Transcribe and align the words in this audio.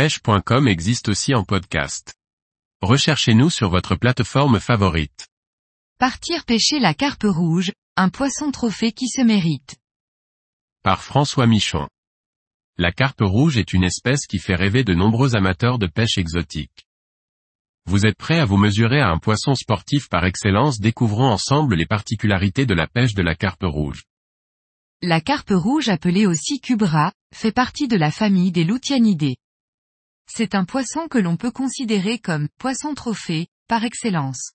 pêche.com 0.00 0.66
existe 0.66 1.10
aussi 1.10 1.34
en 1.34 1.44
podcast. 1.44 2.14
Recherchez-nous 2.80 3.50
sur 3.50 3.68
votre 3.68 3.96
plateforme 3.96 4.58
favorite. 4.58 5.28
Partir 5.98 6.46
pêcher 6.46 6.78
la 6.78 6.94
carpe 6.94 7.26
rouge, 7.26 7.70
un 7.98 8.08
poisson 8.08 8.50
trophée 8.50 8.92
qui 8.92 9.08
se 9.08 9.20
mérite. 9.20 9.76
Par 10.82 11.02
François 11.02 11.46
Michon. 11.46 11.86
La 12.78 12.92
carpe 12.92 13.20
rouge 13.20 13.58
est 13.58 13.74
une 13.74 13.84
espèce 13.84 14.26
qui 14.26 14.38
fait 14.38 14.54
rêver 14.54 14.84
de 14.84 14.94
nombreux 14.94 15.36
amateurs 15.36 15.78
de 15.78 15.86
pêche 15.86 16.16
exotique. 16.16 16.86
Vous 17.84 18.06
êtes 18.06 18.16
prêt 18.16 18.38
à 18.38 18.46
vous 18.46 18.56
mesurer 18.56 19.02
à 19.02 19.10
un 19.10 19.18
poisson 19.18 19.54
sportif 19.54 20.08
par 20.08 20.24
excellence? 20.24 20.80
Découvrons 20.80 21.28
ensemble 21.28 21.74
les 21.74 21.84
particularités 21.84 22.64
de 22.64 22.72
la 22.72 22.86
pêche 22.86 23.12
de 23.12 23.22
la 23.22 23.34
carpe 23.34 23.64
rouge. 23.64 24.04
La 25.02 25.20
carpe 25.20 25.52
rouge 25.52 25.90
appelée 25.90 26.26
aussi 26.26 26.58
cubra, 26.58 27.12
fait 27.34 27.52
partie 27.52 27.86
de 27.86 27.98
la 27.98 28.10
famille 28.10 28.50
des 28.50 28.64
Loutianidés. 28.64 29.36
C'est 30.32 30.54
un 30.54 30.64
poisson 30.64 31.08
que 31.08 31.18
l'on 31.18 31.36
peut 31.36 31.50
considérer 31.50 32.20
comme 32.20 32.48
poisson 32.56 32.94
trophée, 32.94 33.48
par 33.66 33.84
excellence. 33.84 34.52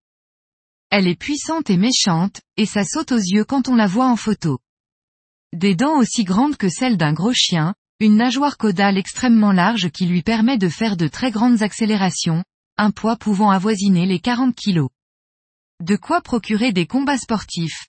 Elle 0.90 1.06
est 1.06 1.20
puissante 1.20 1.70
et 1.70 1.76
méchante, 1.76 2.40
et 2.56 2.66
ça 2.66 2.86
saute 2.86 3.12
aux 3.12 3.18
yeux 3.18 3.44
quand 3.44 3.68
on 3.68 3.76
la 3.76 3.86
voit 3.86 4.08
en 4.08 4.16
photo. 4.16 4.60
Des 5.52 5.76
dents 5.76 5.98
aussi 5.98 6.24
grandes 6.24 6.56
que 6.56 6.70
celles 6.70 6.96
d'un 6.96 7.12
gros 7.12 7.34
chien, 7.34 7.76
une 8.00 8.16
nageoire 8.16 8.58
caudale 8.58 8.98
extrêmement 8.98 9.52
large 9.52 9.90
qui 9.90 10.06
lui 10.06 10.24
permet 10.24 10.58
de 10.58 10.70
faire 10.70 10.96
de 10.96 11.10
très 11.10 11.30
grandes 11.30 11.62
accélérations, 11.62 12.46
un 12.78 12.92
poids 12.92 13.18
pouvant 13.18 13.50
avoisiner 13.50 14.06
les 14.06 14.20
40 14.20 14.56
kilos. 14.56 14.90
De 15.82 15.98
quoi 15.98 16.22
procurer 16.22 16.72
des 16.72 16.88
combats 16.88 17.18
sportifs? 17.18 17.88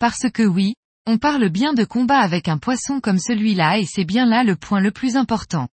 Parce 0.00 0.28
que 0.30 0.42
oui, 0.42 0.74
on 1.06 1.18
parle 1.18 1.48
bien 1.48 1.74
de 1.74 1.84
combat 1.84 2.18
avec 2.18 2.48
un 2.48 2.58
poisson 2.58 3.00
comme 3.00 3.20
celui-là 3.20 3.78
et 3.78 3.86
c'est 3.86 4.04
bien 4.04 4.26
là 4.26 4.42
le 4.42 4.56
point 4.56 4.80
le 4.80 4.90
plus 4.90 5.16
important. 5.16 5.68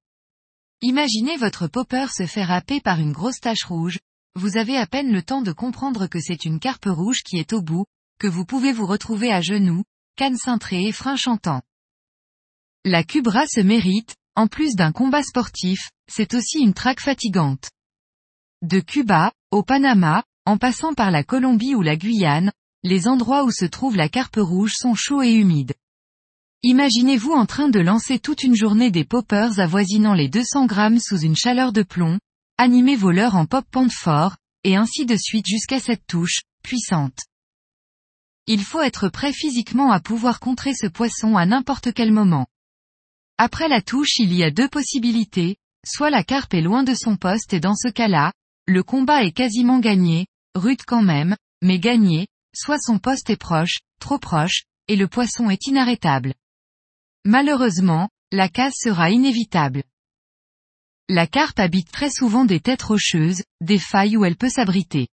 Imaginez 0.83 1.37
votre 1.37 1.67
popper 1.67 2.07
se 2.11 2.25
faire 2.25 2.51
happer 2.51 2.81
par 2.81 3.01
une 3.01 3.13
grosse 3.13 3.39
tache 3.39 3.65
rouge, 3.65 3.99
vous 4.35 4.57
avez 4.57 4.79
à 4.79 4.87
peine 4.87 5.13
le 5.13 5.23
temps 5.23 5.43
de 5.43 5.53
comprendre 5.53 6.07
que 6.07 6.21
c'est 6.21 6.47
une 6.47 6.59
carpe 6.59 6.87
rouge 6.87 7.23
qui 7.23 7.37
est 7.37 7.53
au 7.53 7.61
bout, 7.61 7.85
que 8.19 8.27
vous 8.27 8.47
pouvez 8.47 8.73
vous 8.73 8.87
retrouver 8.87 9.31
à 9.31 9.43
genoux, 9.43 9.85
canne 10.17 10.39
cintrée 10.39 10.87
et 10.87 10.93
frein 10.93 11.17
chantant. 11.17 11.61
La 12.87 13.05
Cubra 13.05 13.47
se 13.47 13.61
mérite, 13.61 14.17
en 14.37 14.47
plus 14.47 14.75
d'un 14.75 14.91
combat 14.91 15.23
sportif, 15.23 15.91
c'est 16.11 16.33
aussi 16.33 16.61
une 16.61 16.73
traque 16.73 17.01
fatigante. 17.01 17.71
De 18.63 18.81
Cuba, 18.81 19.33
au 19.51 19.63
Panama, 19.63 20.25
en 20.47 20.57
passant 20.57 20.95
par 20.95 21.11
la 21.11 21.25
Colombie 21.25 21.75
ou 21.75 21.83
la 21.83 21.97
Guyane, 21.97 22.53
les 22.85 23.07
endroits 23.07 23.45
où 23.45 23.51
se 23.51 23.67
trouve 23.67 23.97
la 23.97 24.09
carpe 24.09 24.39
rouge 24.39 24.73
sont 24.77 24.95
chauds 24.95 25.21
et 25.21 25.33
humides. 25.33 25.75
Imaginez-vous 26.63 27.33
en 27.33 27.47
train 27.47 27.71
de 27.71 27.81
lancer 27.81 28.19
toute 28.19 28.43
une 28.43 28.55
journée 28.55 28.91
des 28.91 29.07
poppers 29.07 29.61
avoisinant 29.61 30.13
les 30.13 30.29
200 30.29 30.67
grammes 30.67 30.99
sous 30.99 31.19
une 31.19 31.35
chaleur 31.35 31.73
de 31.73 31.83
plomb, 31.83 32.19
animez 32.59 32.97
vos 32.97 33.13
leurres 33.13 33.37
en 33.37 33.47
pop 33.47 33.65
pente 33.71 33.93
fort, 33.93 34.37
et 34.63 34.77
ainsi 34.77 35.07
de 35.07 35.17
suite 35.17 35.47
jusqu'à 35.47 35.81
cette 35.81 36.07
touche, 36.07 36.43
puissante. 36.63 37.19
Il 38.47 38.63
faut 38.63 38.83
être 38.83 39.09
prêt 39.09 39.33
physiquement 39.33 39.91
à 39.91 40.01
pouvoir 40.01 40.39
contrer 40.39 40.75
ce 40.75 40.87
poisson 40.87 41.35
à 41.39 41.47
n'importe 41.47 41.95
quel 41.95 42.13
moment. 42.13 42.47
Après 43.39 43.69
la 43.69 43.81
touche 43.81 44.19
il 44.19 44.35
y 44.35 44.45
a 44.45 44.51
deux 44.51 44.69
possibilités, 44.69 45.57
soit 45.87 46.11
la 46.11 46.25
carpe 46.25 46.53
est 46.53 46.61
loin 46.61 46.83
de 46.83 46.93
son 46.93 47.17
poste 47.17 47.55
et 47.55 47.61
dans 47.61 47.75
ce 47.75 47.89
cas-là, 47.89 48.35
le 48.67 48.83
combat 48.83 49.25
est 49.25 49.33
quasiment 49.33 49.79
gagné, 49.79 50.27
rude 50.55 50.83
quand 50.87 51.03
même, 51.03 51.37
mais 51.63 51.79
gagné, 51.79 52.29
soit 52.55 52.79
son 52.79 52.99
poste 52.99 53.31
est 53.31 53.41
proche, 53.41 53.79
trop 53.99 54.19
proche, 54.19 54.65
et 54.89 54.97
le 54.97 55.09
poisson 55.09 55.49
est 55.49 55.67
inarrêtable. 55.67 56.35
Malheureusement, 57.27 58.09
la 58.33 58.49
casse 58.49 58.77
sera 58.79 59.11
inévitable. 59.11 59.83
La 61.09 61.27
carpe 61.27 61.59
habite 61.59 61.91
très 61.91 62.09
souvent 62.09 62.45
des 62.45 62.61
têtes 62.61 62.83
rocheuses, 62.83 63.43
des 63.61 63.79
failles 63.79 64.17
où 64.17 64.25
elle 64.25 64.37
peut 64.37 64.49
s'abriter. 64.49 65.09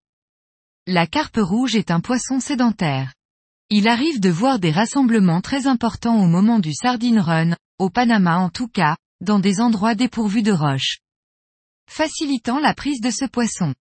La 0.85 1.05
carpe 1.05 1.39
rouge 1.41 1.75
est 1.75 1.91
un 1.91 1.99
poisson 1.99 2.39
sédentaire. 2.39 3.13
Il 3.69 3.89
arrive 3.89 4.21
de 4.21 4.29
voir 4.29 4.59
des 4.59 4.71
rassemblements 4.71 5.41
très 5.41 5.67
importants 5.67 6.23
au 6.23 6.27
moment 6.27 6.59
du 6.59 6.73
sardine 6.73 7.19
run, 7.19 7.57
au 7.77 7.89
Panama 7.89 8.37
en 8.37 8.49
tout 8.49 8.69
cas, 8.69 8.95
dans 9.19 9.39
des 9.39 9.59
endroits 9.59 9.95
dépourvus 9.95 10.43
de 10.43 10.53
roches. 10.53 10.99
Facilitant 11.89 12.59
la 12.59 12.73
prise 12.73 13.01
de 13.01 13.11
ce 13.11 13.25
poisson. 13.25 13.73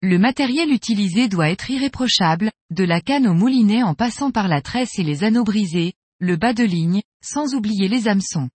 Le 0.00 0.18
matériel 0.18 0.70
utilisé 0.70 1.28
doit 1.28 1.50
être 1.50 1.70
irréprochable, 1.70 2.50
de 2.70 2.84
la 2.84 3.02
canne 3.02 3.26
au 3.26 3.34
moulinet 3.34 3.82
en 3.82 3.94
passant 3.94 4.30
par 4.30 4.48
la 4.48 4.62
tresse 4.62 4.98
et 4.98 5.02
les 5.02 5.24
anneaux 5.24 5.44
brisés, 5.44 5.92
le 6.22 6.36
bas 6.36 6.52
de 6.52 6.62
ligne, 6.62 7.02
sans 7.20 7.56
oublier 7.56 7.88
les 7.88 8.06
hameçons. 8.06 8.48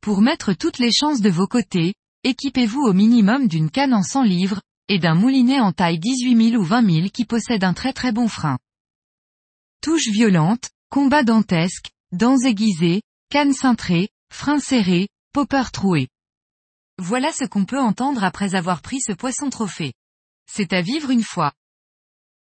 Pour 0.00 0.22
mettre 0.22 0.54
toutes 0.54 0.78
les 0.78 0.90
chances 0.90 1.20
de 1.20 1.28
vos 1.28 1.46
côtés, 1.46 1.92
équipez-vous 2.24 2.80
au 2.80 2.94
minimum 2.94 3.48
d'une 3.48 3.70
canne 3.70 3.92
en 3.92 4.02
100 4.02 4.22
livres, 4.22 4.62
et 4.88 4.98
d'un 4.98 5.14
moulinet 5.14 5.60
en 5.60 5.72
taille 5.72 5.98
18 5.98 6.52
000 6.52 6.62
ou 6.62 6.64
20 6.64 6.90
000 6.90 7.08
qui 7.10 7.26
possède 7.26 7.64
un 7.64 7.74
très 7.74 7.92
très 7.92 8.12
bon 8.12 8.28
frein. 8.28 8.58
Touche 9.82 10.08
violente, 10.08 10.70
combat 10.88 11.22
dantesque, 11.22 11.90
dents 12.12 12.38
aiguisées, 12.38 13.02
canne 13.28 13.52
cintrée, 13.52 14.08
frein 14.32 14.58
serré, 14.58 15.08
popper 15.34 15.70
troué. 15.74 16.08
Voilà 16.96 17.30
ce 17.30 17.44
qu'on 17.44 17.66
peut 17.66 17.78
entendre 17.78 18.24
après 18.24 18.54
avoir 18.54 18.80
pris 18.80 19.02
ce 19.02 19.12
poisson 19.12 19.50
trophée. 19.50 19.92
C'est 20.50 20.72
à 20.72 20.80
vivre 20.80 21.10
une 21.10 21.22
fois. 21.22 21.52